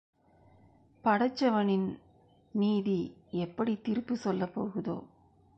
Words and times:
படைச்சவனின் 1.03 1.85
நீதி 2.53 2.99
எப்படித் 3.31 3.83
தீர்ப்புச் 3.83 4.19
சொல்லப் 4.19 4.53
போகுதோ..? 4.53 4.97